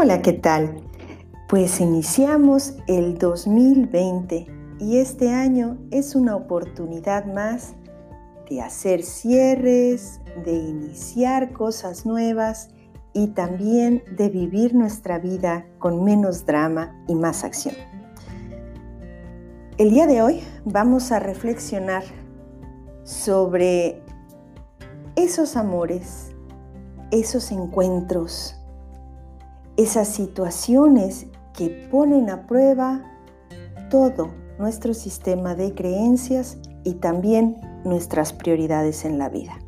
Hola, 0.00 0.22
¿qué 0.22 0.32
tal? 0.32 0.80
Pues 1.48 1.80
iniciamos 1.80 2.76
el 2.86 3.18
2020 3.18 4.46
y 4.78 4.98
este 4.98 5.32
año 5.32 5.76
es 5.90 6.14
una 6.14 6.36
oportunidad 6.36 7.26
más 7.26 7.74
de 8.48 8.62
hacer 8.62 9.02
cierres, 9.02 10.20
de 10.44 10.52
iniciar 10.52 11.52
cosas 11.52 12.06
nuevas 12.06 12.70
y 13.12 13.28
también 13.28 14.02
de 14.16 14.28
vivir 14.28 14.74
nuestra 14.74 15.18
vida 15.18 15.66
con 15.78 16.04
menos 16.04 16.46
drama 16.46 17.02
y 17.08 17.14
más 17.14 17.44
acción. 17.44 17.74
El 19.76 19.90
día 19.90 20.06
de 20.06 20.22
hoy 20.22 20.40
vamos 20.64 21.12
a 21.12 21.18
reflexionar 21.18 22.02
sobre 23.04 24.02
esos 25.16 25.56
amores, 25.56 26.32
esos 27.10 27.52
encuentros, 27.52 28.56
esas 29.76 30.08
situaciones 30.08 31.26
que 31.54 31.88
ponen 31.90 32.30
a 32.30 32.46
prueba 32.46 33.02
todo 33.90 34.30
nuestro 34.58 34.94
sistema 34.94 35.54
de 35.54 35.74
creencias 35.74 36.58
y 36.84 36.94
también 36.94 37.56
nuestras 37.88 38.32
prioridades 38.32 39.04
en 39.04 39.18
la 39.18 39.28
vida. 39.28 39.58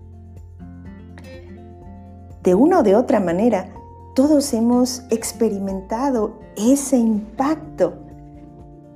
De 2.42 2.55
una 2.55 2.81
o 2.81 2.83
de 2.83 2.97
otra 2.97 3.20
manera, 3.20 3.72
todos 4.14 4.53
hemos 4.55 5.03
experimentado 5.11 6.39
ese 6.56 6.97
impacto 6.97 7.94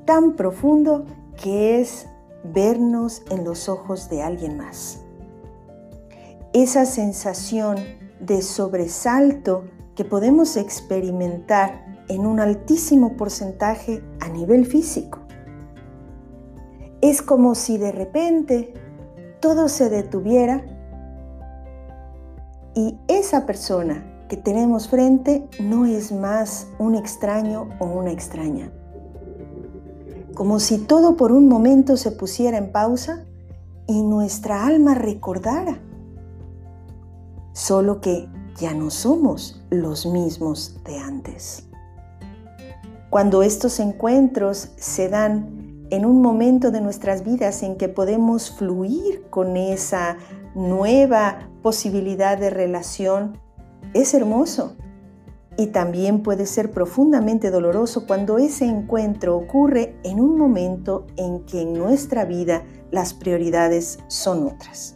tan 0.05 0.35
profundo 0.35 1.05
que 1.43 1.81
es 1.81 2.07
vernos 2.43 3.23
en 3.31 3.45
los 3.45 3.69
ojos 3.69 4.09
de 4.11 4.23
alguien 4.23 4.57
más. 4.57 5.01
Esa 6.53 6.85
sensación 6.85 7.77
de 8.21 8.43
sobresalto 8.43 9.65
que 9.95 10.05
podemos 10.05 10.57
experimentar 10.57 12.05
en 12.09 12.27
un 12.27 12.41
altísimo 12.41 13.17
porcentaje 13.17 14.03
a 14.21 14.29
nivel 14.29 14.67
físico. 14.67 15.21
Es 17.01 17.23
como 17.23 17.55
si 17.55 17.79
de 17.79 17.93
repente 17.93 18.75
todo 19.45 19.69
se 19.69 19.91
detuviera 19.91 20.65
y 22.75 22.97
esa 23.09 23.45
persona 23.45 24.03
que 24.27 24.39
tenemos 24.39 24.89
frente 24.89 25.47
no 25.61 25.85
es 25.85 26.13
más 26.13 26.67
un 26.79 26.95
extraño 26.95 27.69
o 27.79 27.85
una 27.85 28.11
extraña. 28.11 28.73
Como 30.35 30.61
si 30.61 30.79
todo 30.79 31.19
por 31.19 31.31
un 31.31 31.47
momento 31.47 31.99
se 31.99 32.11
pusiera 32.11 32.57
en 32.57 32.73
pausa 32.73 33.27
y 33.87 34.01
nuestra 34.01 34.67
alma 34.67 34.95
recordara. 34.95 35.79
Solo 37.53 38.01
que 38.01 38.27
ya 38.57 38.73
no 38.73 38.89
somos 38.89 39.63
los 39.69 40.07
mismos 40.07 40.81
de 40.87 40.97
antes. 40.97 41.69
Cuando 43.11 43.43
estos 43.43 43.79
encuentros 43.79 44.71
se 44.79 45.11
dan 45.11 45.64
en 45.95 46.05
un 46.07 46.21
momento 46.21 46.73
de 46.73 46.81
nuestras 46.81 47.23
vidas 47.23 47.63
en 47.63 47.77
que 47.77 47.89
podemos 47.89 48.51
fluir 48.51 49.23
con 49.31 49.57
esa 49.57 50.17
nueva 50.57 51.49
posibilidad 51.63 52.37
de 52.37 52.51
relación, 52.51 53.39
es 53.93 54.13
hermoso. 54.13 54.77
Y 55.57 55.69
también 55.69 56.25
puede 56.25 56.47
ser 56.47 56.73
profundamente 56.73 57.53
doloroso 57.53 58.09
cuando 58.09 58.39
ese 58.39 58.65
encuentro 58.65 59.37
ocurre 59.37 59.95
en 60.03 60.19
un 60.19 60.37
momento 60.37 61.07
en 61.17 61.45
que 61.45 61.63
en 61.63 61.75
nuestra 61.75 62.25
vida 62.25 62.65
las 62.91 63.15
prioridades 63.15 64.01
son 64.09 64.49
otras. 64.49 64.95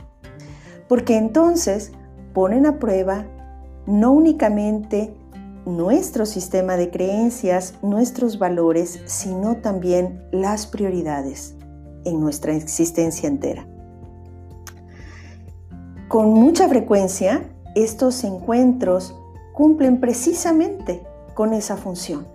Porque 0.89 1.17
entonces 1.17 1.93
ponen 2.35 2.67
a 2.67 2.81
prueba 2.81 3.25
no 3.87 4.11
únicamente 4.11 5.15
nuestro 5.69 6.25
sistema 6.25 6.77
de 6.77 6.91
creencias, 6.91 7.75
nuestros 7.83 8.39
valores, 8.39 9.01
sino 9.05 9.59
también 9.59 10.27
las 10.33 10.67
prioridades 10.67 11.55
en 12.05 12.21
nuestra 12.21 12.55
existencia 12.55 13.29
entera. 13.29 13.67
Con 16.09 16.31
mucha 16.31 16.69
frecuencia, 16.69 17.51
estos 17.75 18.25
encuentros 18.25 19.15
cumplen 19.53 20.01
precisamente 20.01 21.03
con 21.35 21.53
esa 21.53 21.77
función, 21.77 22.27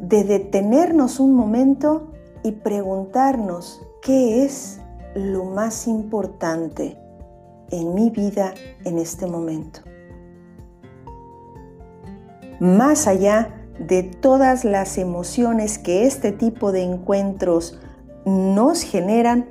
de 0.00 0.24
detenernos 0.24 1.20
un 1.20 1.34
momento 1.34 2.10
y 2.42 2.52
preguntarnos 2.52 3.82
qué 4.00 4.44
es 4.44 4.80
lo 5.14 5.44
más 5.44 5.86
importante 5.86 6.96
en 7.70 7.94
mi 7.94 8.08
vida 8.08 8.54
en 8.84 8.98
este 8.98 9.26
momento 9.26 9.89
más 12.60 13.06
allá 13.06 13.56
de 13.78 14.02
todas 14.02 14.64
las 14.64 14.98
emociones 14.98 15.78
que 15.78 16.06
este 16.06 16.32
tipo 16.32 16.70
de 16.70 16.82
encuentros 16.82 17.80
nos 18.26 18.82
generan, 18.82 19.48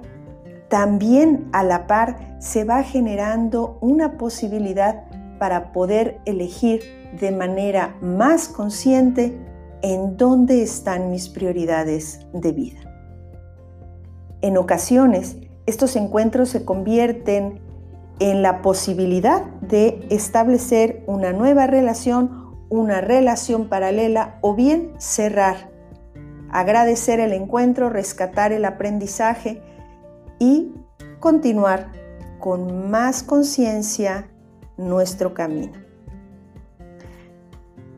también 0.69 1.49
a 1.51 1.63
la 1.63 1.87
par 1.87 2.37
se 2.39 2.63
va 2.63 2.83
generando 2.83 3.79
una 3.81 4.17
posibilidad 4.17 5.03
para 5.39 5.71
poder 5.73 6.19
elegir 6.25 6.81
de 7.19 7.31
manera 7.31 7.95
más 8.01 8.47
consciente 8.47 9.35
en 9.81 10.15
dónde 10.15 10.61
están 10.61 11.09
mis 11.09 11.29
prioridades 11.29 12.19
de 12.33 12.51
vida. 12.51 12.79
En 14.41 14.57
ocasiones, 14.57 15.37
estos 15.65 15.95
encuentros 15.95 16.49
se 16.49 16.65
convierten 16.65 17.61
en 18.19 18.41
la 18.41 18.61
posibilidad 18.61 19.43
de 19.61 20.05
establecer 20.09 21.03
una 21.07 21.33
nueva 21.33 21.67
relación 21.67 22.38
una 22.69 23.01
relación 23.01 23.67
paralela 23.67 24.37
o 24.41 24.55
bien 24.55 24.93
cerrar, 24.97 25.71
agradecer 26.51 27.19
el 27.19 27.33
encuentro, 27.33 27.89
rescatar 27.89 28.51
el 28.51 28.65
aprendizaje 28.65 29.61
y 30.39 30.71
continuar 31.19 31.91
con 32.39 32.89
más 32.89 33.23
conciencia 33.23 34.29
nuestro 34.77 35.33
camino. 35.33 35.73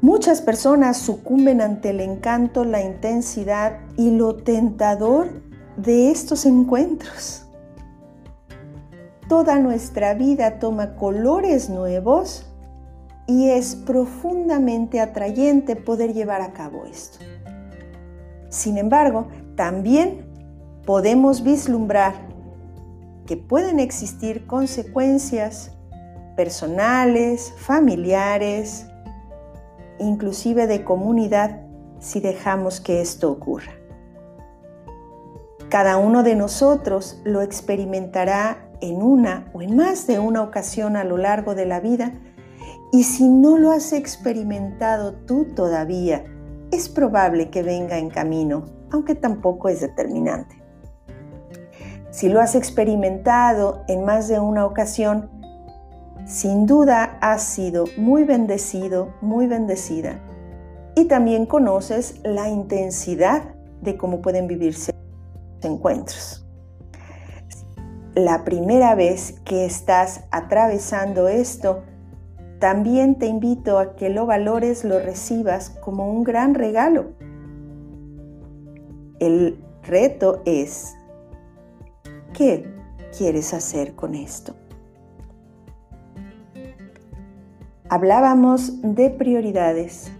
Muchas 0.01 0.41
personas 0.41 0.97
sucumben 0.97 1.61
ante 1.61 1.91
el 1.91 1.99
encanto, 1.99 2.65
la 2.65 2.81
intensidad 2.81 3.81
y 3.97 4.09
lo 4.09 4.35
tentador 4.35 5.29
de 5.77 6.09
estos 6.09 6.47
encuentros. 6.47 7.45
Toda 9.29 9.59
nuestra 9.59 10.15
vida 10.15 10.57
toma 10.57 10.95
colores 10.95 11.69
nuevos 11.69 12.50
y 13.27 13.49
es 13.49 13.75
profundamente 13.75 14.99
atrayente 14.99 15.75
poder 15.75 16.13
llevar 16.13 16.41
a 16.41 16.53
cabo 16.53 16.85
esto. 16.85 17.19
Sin 18.49 18.77
embargo, 18.77 19.27
también 19.55 20.25
podemos 20.85 21.43
vislumbrar 21.43 22.13
que 23.25 23.37
pueden 23.37 23.79
existir 23.79 24.45
consecuencias 24.47 25.71
personales, 26.35 27.53
familiares, 27.57 28.87
inclusive 29.99 30.67
de 30.67 30.83
comunidad 30.83 31.61
si 31.99 32.19
dejamos 32.19 32.81
que 32.81 33.01
esto 33.01 33.31
ocurra. 33.31 33.71
Cada 35.69 35.97
uno 35.97 36.23
de 36.23 36.35
nosotros 36.35 37.21
lo 37.23 37.41
experimentará 37.41 38.69
en 38.81 39.01
una 39.01 39.49
o 39.53 39.61
en 39.61 39.77
más 39.77 40.07
de 40.07 40.19
una 40.19 40.41
ocasión 40.41 40.97
a 40.97 41.03
lo 41.03 41.17
largo 41.17 41.55
de 41.55 41.65
la 41.65 41.79
vida 41.79 42.13
y 42.91 43.03
si 43.03 43.29
no 43.29 43.57
lo 43.57 43.71
has 43.71 43.93
experimentado 43.93 45.13
tú 45.13 45.45
todavía, 45.55 46.25
es 46.71 46.89
probable 46.89 47.49
que 47.49 47.63
venga 47.63 47.97
en 47.97 48.09
camino, 48.09 48.65
aunque 48.91 49.15
tampoco 49.15 49.69
es 49.69 49.79
determinante. 49.81 50.61
Si 52.11 52.27
lo 52.27 52.41
has 52.41 52.55
experimentado 52.55 53.83
en 53.87 54.03
más 54.03 54.27
de 54.27 54.39
una 54.39 54.65
ocasión, 54.65 55.29
sin 56.25 56.65
duda 56.65 57.17
has 57.21 57.43
sido 57.43 57.85
muy 57.97 58.25
bendecido, 58.25 59.13
muy 59.21 59.47
bendecida. 59.47 60.19
Y 60.95 61.05
también 61.05 61.45
conoces 61.45 62.19
la 62.23 62.49
intensidad 62.49 63.55
de 63.81 63.95
cómo 63.95 64.21
pueden 64.21 64.47
vivirse 64.47 64.93
los 65.55 65.65
encuentros. 65.65 66.45
La 68.13 68.43
primera 68.43 68.93
vez 68.95 69.39
que 69.45 69.63
estás 69.63 70.25
atravesando 70.31 71.29
esto, 71.29 71.83
también 72.61 73.15
te 73.15 73.25
invito 73.25 73.77
a 73.77 73.97
que 73.97 74.09
lo 74.09 74.25
valores, 74.25 74.85
lo 74.85 74.99
recibas 74.99 75.69
como 75.81 76.09
un 76.09 76.23
gran 76.23 76.55
regalo. 76.55 77.07
El 79.19 79.59
reto 79.83 80.41
es, 80.45 80.95
¿qué 82.33 82.73
quieres 83.17 83.53
hacer 83.53 83.95
con 83.95 84.15
esto? 84.15 84.55
hablábamos 87.91 88.81
de 88.81 89.09
prioridades 89.09 90.13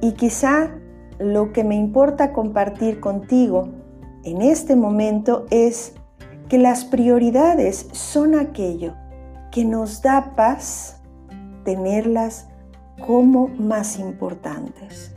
y 0.00 0.14
quizá 0.14 0.72
lo 1.20 1.52
que 1.52 1.62
me 1.62 1.76
importa 1.76 2.32
compartir 2.32 2.98
contigo 2.98 3.68
en 4.24 4.42
este 4.42 4.74
momento 4.74 5.46
es 5.50 5.94
que 6.48 6.58
las 6.58 6.84
prioridades 6.84 7.88
son 7.92 8.34
aquello 8.34 8.94
que 9.52 9.64
nos 9.64 10.02
da 10.02 10.34
paz 10.34 10.97
tenerlas 11.68 12.48
como 13.06 13.48
más 13.48 13.98
importantes. 13.98 15.12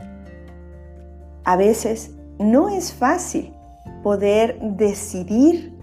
A 1.44 1.56
veces 1.56 2.12
no 2.38 2.68
es 2.68 2.92
fácil 2.92 3.54
poder 4.02 4.60
decidir 4.60 5.78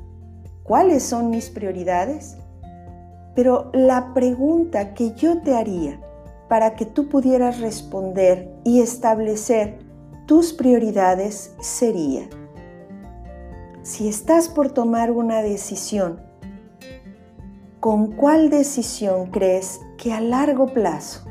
cuáles 0.63 1.03
son 1.03 1.29
mis 1.29 1.49
prioridades 1.49 2.37
pero 3.39 3.69
la 3.71 4.13
pregunta 4.13 4.93
que 4.93 5.13
yo 5.13 5.41
te 5.41 5.55
haría 5.55 5.97
para 6.49 6.75
que 6.75 6.85
tú 6.85 7.07
pudieras 7.07 7.61
responder 7.61 8.51
y 8.65 8.81
establecer 8.81 9.79
tus 10.25 10.51
prioridades 10.51 11.55
sería, 11.61 12.27
si 13.81 14.09
estás 14.09 14.49
por 14.49 14.71
tomar 14.71 15.11
una 15.11 15.41
decisión, 15.41 16.19
¿con 17.79 18.11
cuál 18.11 18.49
decisión 18.49 19.27
crees 19.27 19.79
que 19.99 20.13
a 20.13 20.21
largo 20.21 20.67
plazo 20.67 21.25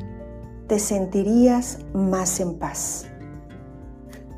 te 0.67 0.79
sentirías 0.79 1.79
más 1.95 2.39
en 2.39 2.59
paz? 2.59 3.07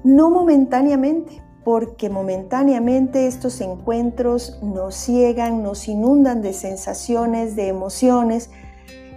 No 0.04 0.30
momentáneamente, 0.30 1.42
porque 1.64 2.08
momentáneamente 2.08 3.26
estos 3.26 3.60
encuentros 3.60 4.58
nos 4.62 4.94
ciegan, 4.94 5.62
nos 5.62 5.88
inundan 5.88 6.42
de 6.42 6.52
sensaciones, 6.52 7.56
de 7.56 7.68
emociones, 7.68 8.50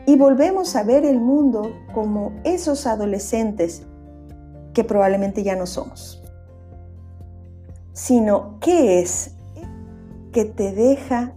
y 0.05 0.17
volvemos 0.17 0.75
a 0.75 0.83
ver 0.83 1.05
el 1.05 1.21
mundo 1.21 1.71
como 1.93 2.33
esos 2.43 2.85
adolescentes 2.87 3.85
que 4.73 4.83
probablemente 4.83 5.43
ya 5.43 5.55
no 5.55 5.67
somos, 5.67 6.21
sino 7.93 8.59
qué 8.59 8.99
es 8.99 9.35
que 10.31 10.43
te 10.43 10.73
deja 10.73 11.33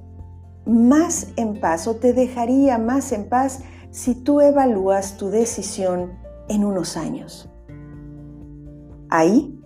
más 0.67 1.29
en 1.37 1.59
paz 1.61 1.87
o 1.87 1.97
te 1.97 2.13
dejaría 2.13 2.77
más 2.79 3.13
en 3.13 3.29
paz 3.29 3.61
si 3.91 4.15
tú 4.15 4.41
evalúas 4.41 5.17
tu 5.17 5.31
decisión 5.31 6.13
en 6.49 6.65
unos 6.65 6.97
años. 6.97 7.49
Ahí 9.09 9.59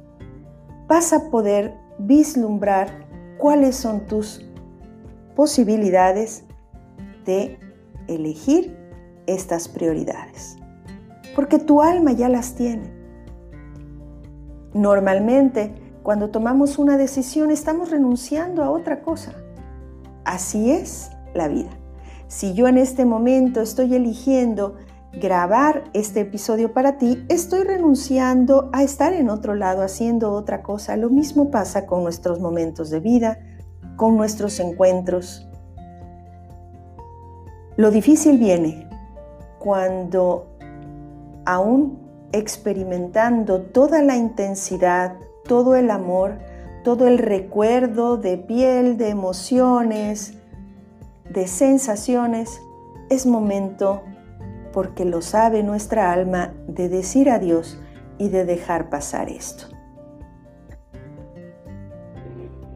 vas 0.87 1.13
a 1.13 1.31
poder 1.31 1.75
vislumbrar 1.99 3.07
cuáles 3.39 3.77
son 3.77 4.07
tus 4.07 4.47
posibilidades 5.35 6.45
de 7.25 7.59
elegir 8.07 8.77
estas 9.27 9.69
prioridades. 9.69 10.57
Porque 11.35 11.59
tu 11.59 11.81
alma 11.81 12.13
ya 12.13 12.29
las 12.29 12.55
tiene. 12.55 12.93
Normalmente, 14.75 15.75
cuando 16.03 16.31
tomamos 16.31 16.79
una 16.79 16.97
decisión, 16.97 17.51
estamos 17.51 17.91
renunciando 17.91 18.63
a 18.63 18.71
otra 18.71 19.03
cosa. 19.03 19.35
Así 20.25 20.71
es 20.71 21.11
la 21.35 21.49
vida. 21.49 21.71
Si 22.29 22.55
yo 22.55 22.69
en 22.69 22.79
este 22.79 23.05
momento 23.05 23.61
estoy 23.61 23.95
eligiendo 23.95 24.77
grabar 25.13 25.85
este 25.93 26.21
episodio 26.21 26.73
para 26.73 26.97
ti, 26.99 27.25
estoy 27.29 27.65
renunciando 27.65 28.71
a 28.73 28.83
estar 28.83 29.13
en 29.13 29.29
otro 29.29 29.55
lado 29.55 29.83
haciendo 29.83 30.33
otra 30.33 30.63
cosa. 30.63 30.97
Lo 30.97 31.11
mismo 31.11 31.51
pasa 31.51 31.87
con 31.87 32.05
nuestros 32.05 32.39
momentos 32.39 32.91
de 32.91 33.01
vida, 33.01 33.39
con 33.97 34.17
nuestros 34.17 34.61
encuentros. 34.61 35.49
Lo 37.77 37.91
difícil 37.91 38.39
viene 38.39 38.89
cuando 39.59 40.47
aún 41.45 41.99
experimentando 42.33 43.63
toda 43.63 44.03
la 44.03 44.17
intensidad, 44.17 45.17
todo 45.45 45.75
el 45.75 45.91
amor, 45.91 46.39
todo 46.83 47.07
el 47.07 47.19
recuerdo 47.19 48.17
de 48.17 48.37
piel, 48.37 48.97
de 48.97 49.09
emociones, 49.11 50.35
de 51.29 51.47
sensaciones, 51.47 52.61
es 53.09 53.27
momento 53.27 54.03
porque 54.73 55.05
lo 55.05 55.21
sabe 55.21 55.63
nuestra 55.63 56.13
alma 56.13 56.55
de 56.67 56.89
decir 56.89 57.29
adiós 57.31 57.81
y 58.19 58.29
de 58.29 58.45
dejar 58.45 58.89
pasar 58.89 59.29
esto. 59.29 59.67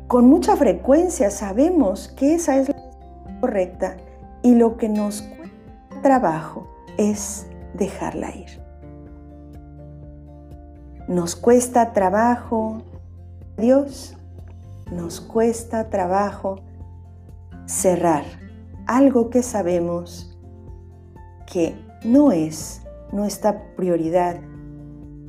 Con 0.07 0.27
mucha 0.27 0.57
frecuencia 0.57 1.31
sabemos 1.31 2.09
que 2.09 2.35
esa 2.35 2.59
es 2.59 2.69
la 2.69 3.41
correcta 3.41 3.97
y 4.43 4.55
lo 4.55 4.77
que 4.77 4.89
nos 4.89 5.23
cuesta 5.23 5.35
trabajo 6.03 6.69
es 6.99 7.47
dejarla 7.73 8.37
ir. 8.37 8.63
Nos 11.09 11.35
cuesta 11.35 11.93
trabajo, 11.93 12.83
Dios, 13.57 14.17
nos 14.91 15.21
cuesta 15.21 15.89
trabajo 15.89 16.57
cerrar 17.67 18.25
algo 18.87 19.31
que 19.31 19.43
sabemos 19.43 20.37
que 21.51 21.77
no 22.05 22.33
es 22.33 22.83
nuestra 23.13 23.75
prioridad, 23.77 24.41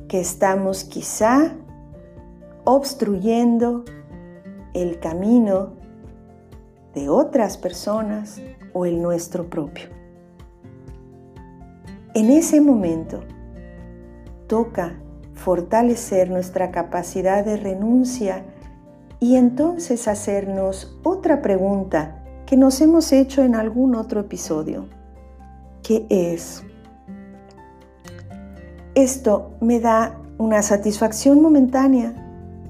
que 0.08 0.20
estamos 0.20 0.82
quizá 0.82 1.54
obstruyendo 2.64 3.84
el 4.74 4.98
camino 4.98 5.74
de 6.94 7.08
otras 7.08 7.56
personas 7.56 8.42
o 8.72 8.86
el 8.86 9.00
nuestro 9.00 9.48
propio. 9.48 9.86
En 12.14 12.30
ese 12.30 12.60
momento 12.60 13.20
toca 14.48 14.98
fortalecer 15.36 16.30
nuestra 16.30 16.72
capacidad 16.72 17.44
de 17.44 17.56
renuncia 17.56 18.44
y 19.20 19.36
entonces 19.36 20.08
hacernos 20.08 20.98
otra 21.02 21.40
pregunta 21.42 22.22
que 22.46 22.56
nos 22.56 22.80
hemos 22.80 23.12
hecho 23.12 23.42
en 23.44 23.54
algún 23.54 23.94
otro 23.94 24.20
episodio. 24.20 24.86
¿Qué 25.82 26.06
es? 26.10 26.64
¿Esto 28.94 29.52
me 29.60 29.78
da 29.78 30.18
una 30.38 30.62
satisfacción 30.62 31.40
momentánea 31.40 32.14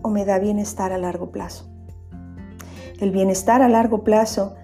o 0.03 0.11
me 0.11 0.25
da 0.25 0.39
bienestar 0.39 0.93
a 0.93 0.99
largo 0.99 1.31
plazo? 1.31 1.67
El 3.01 3.11
bienestar 3.11 3.63
a 3.63 3.69
largo 3.69 4.03
plazo 4.05 4.55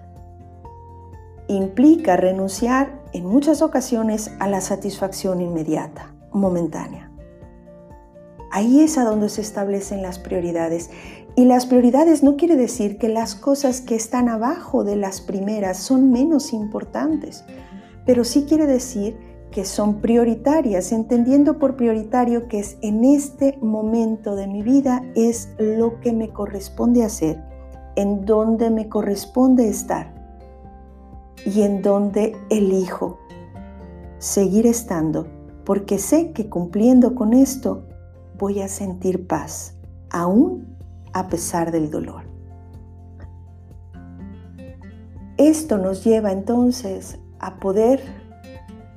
implica 1.47 2.17
renunciar 2.17 3.01
en 3.13 3.25
muchas 3.25 3.61
ocasiones 3.61 4.31
a 4.39 4.47
la 4.47 4.61
satisfacción 4.61 5.41
inmediata, 5.41 6.13
momentánea. 6.31 7.12
Ahí 8.55 8.81
es 8.81 8.97
a 8.97 9.03
donde 9.03 9.29
se 9.29 9.41
establecen 9.41 10.01
las 10.01 10.19
prioridades. 10.19 10.91
Y 11.35 11.45
las 11.45 11.65
prioridades 11.65 12.21
no 12.21 12.37
quiere 12.37 12.55
decir 12.55 12.97
que 12.97 13.09
las 13.09 13.33
cosas 13.33 13.81
que 13.81 13.95
están 13.95 14.29
abajo 14.29 14.83
de 14.83 14.95
las 14.95 15.21
primeras 15.21 15.77
son 15.77 16.11
menos 16.11 16.53
importantes 16.53 17.43
pero 18.05 18.23
sí 18.23 18.45
quiere 18.47 18.65
decir 18.65 19.17
que 19.51 19.65
son 19.65 20.01
prioritarias, 20.01 20.91
entendiendo 20.91 21.59
por 21.59 21.75
prioritario 21.75 22.47
que 22.47 22.59
es 22.59 22.77
en 22.81 23.03
este 23.03 23.57
momento 23.61 24.35
de 24.35 24.47
mi 24.47 24.63
vida 24.63 25.03
es 25.15 25.49
lo 25.59 25.99
que 25.99 26.11
me 26.11 26.29
corresponde 26.29 27.03
hacer, 27.03 27.39
en 27.95 28.25
donde 28.25 28.71
me 28.71 28.89
corresponde 28.89 29.69
estar 29.69 30.11
y 31.45 31.61
en 31.61 31.81
donde 31.83 32.35
elijo 32.49 33.19
seguir 34.17 34.65
estando, 34.65 35.27
porque 35.65 35.99
sé 35.99 36.31
que 36.31 36.49
cumpliendo 36.49 37.13
con 37.13 37.33
esto 37.33 37.83
voy 38.43 38.59
a 38.59 38.67
sentir 38.67 39.25
paz, 39.25 39.73
aún 40.09 40.75
a 41.13 41.29
pesar 41.29 41.71
del 41.71 41.89
dolor. 41.89 42.25
Esto 45.37 45.77
nos 45.77 46.03
lleva 46.03 46.33
entonces 46.33 47.19
a 47.39 47.55
poder, 47.61 48.01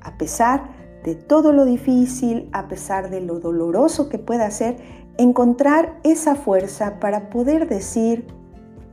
a 0.03 0.19
pesar 0.19 0.65
de 1.05 1.15
todo 1.15 1.53
lo 1.53 1.65
difícil, 1.65 2.49
a 2.53 2.67
pesar 2.67 3.09
de 3.09 3.21
lo 3.21 3.39
doloroso 3.39 4.09
que 4.09 4.19
pueda 4.19 4.51
ser, 4.51 4.79
encontrar 5.17 6.01
esa 6.03 6.35
fuerza 6.35 6.99
para 6.99 7.31
poder 7.31 7.69
decir 7.69 8.27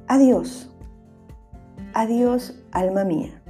adiós, 0.07 0.72
adiós 1.95 2.63
alma 2.72 3.05
mía, 3.05 3.41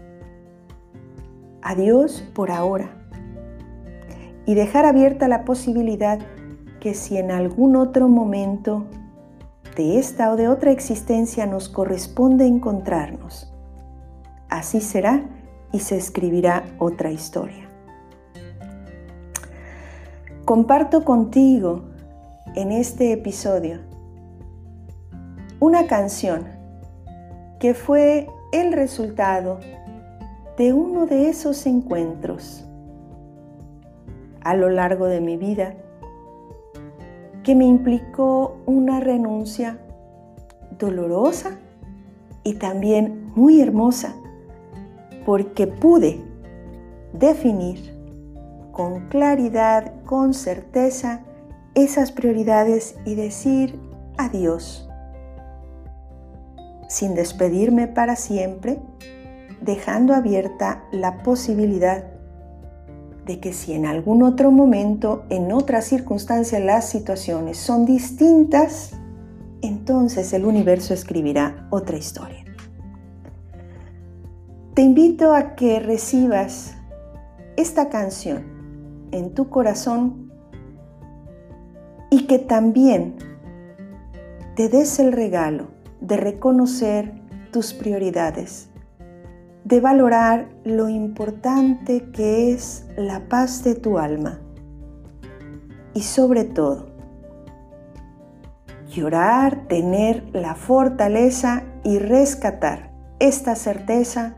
adiós 1.64 2.24
por 2.34 2.50
ahora 2.50 2.96
y 4.46 4.56
dejar 4.56 4.86
abierta 4.86 5.28
la 5.28 5.44
posibilidad 5.44 6.20
que 6.84 6.94
si 6.96 7.18
en 7.18 7.32
algún 7.32 7.78
otro 7.78 8.10
momento 8.10 8.84
de 9.78 10.00
esta 10.00 10.30
o 10.34 10.36
de 10.36 10.50
otra 10.50 10.72
existencia 10.72 11.46
nos 11.46 11.70
corresponde 11.70 12.46
encontrarnos, 12.46 13.50
así 14.50 14.82
será 14.82 15.24
y 15.72 15.80
se 15.80 15.96
escribirá 15.96 16.66
otra 16.80 17.10
historia. 17.10 17.70
Comparto 20.44 21.06
contigo 21.06 21.86
en 22.54 22.74
este 22.74 23.14
episodio 23.14 23.80
una 25.62 25.88
canción 25.88 26.50
que 27.62 27.74
fue 27.74 28.28
el 28.52 28.74
resultado 28.74 29.62
de 30.58 30.74
uno 30.74 31.06
de 31.06 31.30
esos 31.30 31.66
encuentros 31.66 32.68
a 34.42 34.54
lo 34.54 34.68
largo 34.68 35.06
de 35.06 35.22
mi 35.22 35.38
vida 35.38 35.78
que 37.44 37.56
me 37.56 37.66
implicó 37.66 38.58
una 38.66 39.00
renuncia 39.00 39.78
dolorosa 40.80 41.60
y 42.44 42.56
también 42.56 43.32
muy 43.36 43.62
hermosa, 43.62 44.16
porque 45.26 45.68
pude 45.68 46.22
definir 47.14 47.94
con 48.72 49.08
claridad, 49.08 49.94
con 50.06 50.34
certeza, 50.34 51.22
esas 51.76 52.12
prioridades 52.12 52.96
y 53.06 53.16
decir 53.16 53.80
adiós, 54.18 54.88
sin 56.88 57.16
despedirme 57.16 57.88
para 57.88 58.16
siempre, 58.16 58.80
dejando 59.62 60.14
abierta 60.14 60.84
la 60.92 61.20
posibilidad 61.24 62.13
de 63.26 63.40
que 63.40 63.54
si 63.54 63.74
en 63.74 63.86
algún 63.86 64.24
otro 64.24 64.52
momento, 64.52 65.24
en 65.30 65.52
otra 65.52 65.82
circunstancia, 65.82 66.60
las 66.60 66.90
situaciones 66.90 67.58
son 67.58 67.86
distintas, 67.86 68.92
entonces 69.62 70.34
el 70.34 70.46
universo 70.46 70.94
escribirá 70.94 71.68
otra 71.70 71.98
historia. 71.98 72.44
Te 74.74 74.82
invito 74.82 75.34
a 75.34 75.56
que 75.56 75.80
recibas 75.80 76.76
esta 77.56 77.90
canción 77.90 78.44
en 79.12 79.34
tu 79.34 79.50
corazón 79.50 80.32
y 82.10 82.26
que 82.26 82.40
también 82.40 83.16
te 84.56 84.70
des 84.70 85.00
el 85.00 85.12
regalo 85.12 85.68
de 86.02 86.18
reconocer 86.18 87.14
tus 87.52 87.74
prioridades, 87.74 88.70
de 89.66 89.80
valorar 89.80 90.50
lo 90.66 90.90
importante 90.90 92.10
que 92.12 92.52
es 92.52 92.86
la 92.98 93.28
paz 93.30 93.64
de 93.64 93.76
tu 93.76 93.98
alma 93.98 94.40
y 95.94 96.02
sobre 96.02 96.44
todo 96.44 96.88
llorar, 98.88 99.68
tener 99.68 100.24
la 100.34 100.56
fortaleza 100.56 101.64
y 101.84 101.98
rescatar 102.00 102.92
esta 103.20 103.56
certeza 103.56 104.36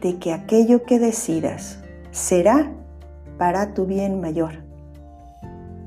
de 0.00 0.18
que 0.20 0.32
aquello 0.32 0.84
que 0.84 0.98
decidas 0.98 1.80
será 2.10 2.72
para 3.38 3.74
tu 3.74 3.86
bien 3.86 4.20
mayor. 4.20 4.64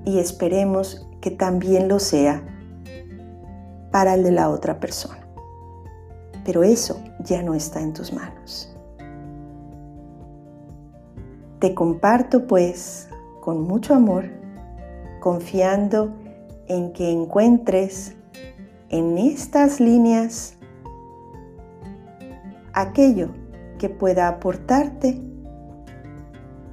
Y 0.06 0.20
esperemos 0.20 1.08
que 1.22 1.32
también 1.32 1.88
lo 1.88 2.00
sea 2.00 2.44
para 3.92 4.16
el 4.16 4.24
de 4.24 4.32
la 4.32 4.50
otra 4.50 4.80
persona. 4.80 5.29
Pero 6.50 6.64
eso 6.64 7.00
ya 7.20 7.44
no 7.44 7.54
está 7.54 7.80
en 7.80 7.94
tus 7.94 8.12
manos. 8.12 8.76
Te 11.60 11.76
comparto 11.76 12.48
pues 12.48 13.08
con 13.40 13.62
mucho 13.62 13.94
amor, 13.94 14.26
confiando 15.20 16.12
en 16.66 16.92
que 16.92 17.12
encuentres 17.12 18.16
en 18.90 19.20
estas 19.20 19.80
líneas 19.80 20.56
aquello 22.74 23.30
que 23.78 23.90
pueda 23.90 24.28
aportarte 24.28 25.22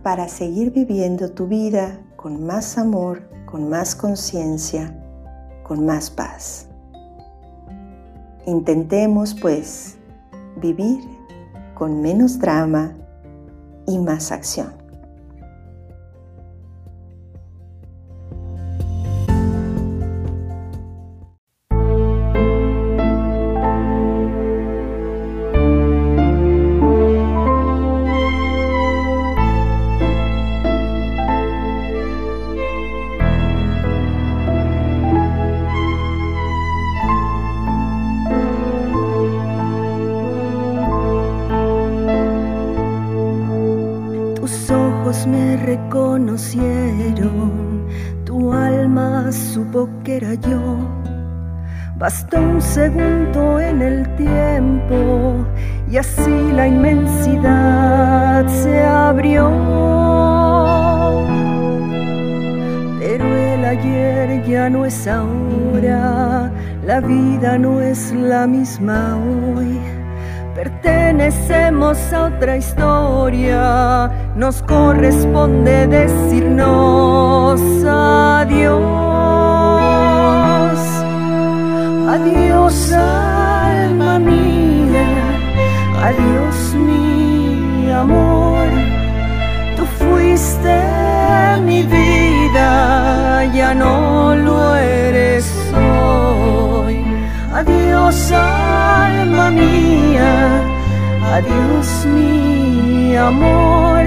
para 0.03 0.29
seguir 0.29 0.73
viviendo 0.73 1.33
tu 1.33 1.49
vida 1.49 2.01
con 2.17 2.47
más 2.47 2.79
amor, 2.79 3.29
con 3.45 3.69
más 3.69 3.95
conciencia, 3.95 4.99
con 5.65 5.85
más 5.85 6.09
paz. 6.09 6.66
Intentemos 8.47 9.35
pues 9.35 9.99
vivir 10.63 11.01
con 11.75 12.01
menos 12.01 12.39
drama 12.39 12.97
y 13.89 13.99
más 13.99 14.31
acción. 14.31 14.76
Supo 49.53 49.89
que 50.05 50.17
era 50.17 50.35
yo. 50.35 50.61
Bastó 51.97 52.41
un 52.41 52.61
segundo 52.61 53.61
en 53.61 53.81
el 53.81 53.99
tiempo 54.17 55.47
y 55.91 55.97
así 55.97 56.53
la 56.53 56.67
inmensidad 56.69 58.47
se 58.49 58.85
abrió. 58.85 59.49
Pero 63.01 63.25
el 63.53 63.65
ayer 63.65 64.45
ya 64.45 64.69
no 64.69 64.85
es 64.85 65.07
ahora, 65.07 66.51
la 66.85 67.01
vida 67.01 67.57
no 67.57 67.81
es 67.81 68.13
la 68.13 68.47
misma 68.47 69.17
hoy 69.17 69.81
Pertenecemos 70.57 71.99
a 72.15 72.25
otra 72.29 72.57
historia, 72.57 74.11
nos 74.37 74.63
corresponde 74.63 75.87
decirnos 75.87 77.61
adiós. 77.85 79.06
Adiós 82.67 82.93
alma 82.95 84.19
mía, 84.19 85.07
adiós 86.03 86.75
mi 86.75 87.93
amor. 87.93 88.67
Tú 89.77 89.85
fuiste 90.01 90.77
mi 91.63 91.85
vida, 91.85 93.45
ya 93.55 93.73
no 93.73 94.35
lo 94.35 94.75
eres 94.75 95.47
hoy. 95.75 97.05
Adiós 97.55 98.33
alma 98.33 99.49
mía, 99.53 100.61
adiós 101.37 101.89
mi 102.17 103.15
amor. 103.15 104.03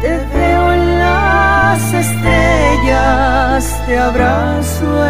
Te 0.00 0.16
veo 0.32 0.72
en 0.72 0.98
las 1.00 1.92
estrellas, 1.92 3.82
te 3.86 3.98
abrazo 3.98 5.06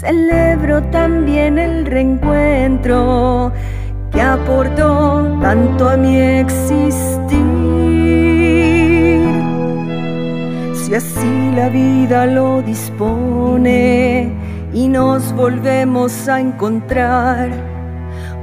Celebro 0.00 0.82
también 0.90 1.58
el 1.58 1.86
reencuentro 1.86 3.50
que 4.12 4.20
aportó 4.20 5.38
tanto 5.40 5.88
a 5.88 5.96
mi 5.96 6.18
existir. 6.18 7.40
Si 10.74 10.94
así 10.94 11.52
la 11.56 11.70
vida 11.70 12.26
lo 12.26 12.60
dispone 12.60 14.30
y 14.74 14.86
nos 14.88 15.32
volvemos 15.32 16.28
a 16.28 16.40
encontrar, 16.40 17.48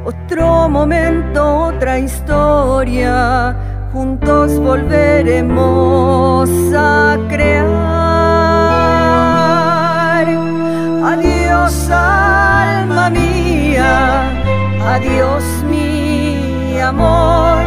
otro 0.06 0.68
momento, 0.68 1.68
otra 1.68 2.00
historia 2.00 3.56
juntos 3.94 4.60
volveremos 4.60 6.50
a 6.76 7.16
crear. 7.30 7.73
Adiós 11.06 11.90
alma 11.92 13.10
mía, 13.10 14.24
adiós 14.96 15.44
mi 15.70 16.80
amor, 16.80 17.58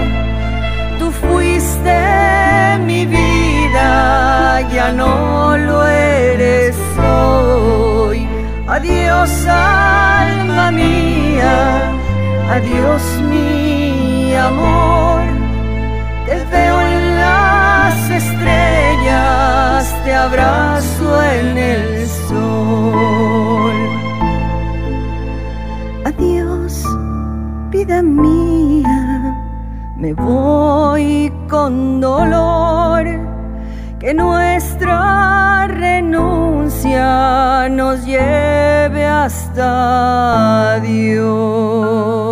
tú 0.98 1.10
fuiste 1.10 1.98
mi 2.80 3.04
vida, 3.04 4.62
ya 4.74 4.90
no 4.92 5.56
lo 5.58 5.86
eres 5.86 6.76
hoy. 6.98 8.26
Adiós 8.66 9.30
alma 9.46 10.70
mía, 10.70 11.92
adiós 12.50 13.02
mi 13.30 14.34
amor 14.34 15.20
te 16.26 16.36
veo 16.50 16.80
en 16.80 17.18
las 17.18 17.46
las 17.86 18.10
estrellas, 18.10 19.94
te 20.04 20.14
abrazo 20.14 21.22
en 21.22 21.58
el 21.58 22.08
sol. 22.28 22.95
Con 31.66 32.00
dolor, 32.00 33.04
que 33.98 34.14
nuestra 34.14 35.66
renuncia 35.66 37.08
nos 37.68 38.06
lleve 38.06 39.04
hasta 39.04 40.78
Dios. 40.78 42.25